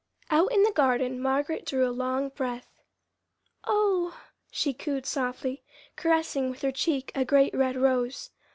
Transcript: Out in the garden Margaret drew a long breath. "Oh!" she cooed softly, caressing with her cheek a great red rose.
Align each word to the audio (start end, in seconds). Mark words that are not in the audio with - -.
Out 0.31 0.51
in 0.51 0.63
the 0.63 0.71
garden 0.71 1.21
Margaret 1.21 1.63
drew 1.63 1.87
a 1.87 1.91
long 1.93 2.29
breath. 2.29 2.81
"Oh!" 3.65 4.19
she 4.49 4.73
cooed 4.73 5.05
softly, 5.05 5.61
caressing 5.95 6.49
with 6.49 6.63
her 6.63 6.71
cheek 6.71 7.11
a 7.13 7.23
great 7.23 7.53
red 7.53 7.75
rose. 7.77 8.31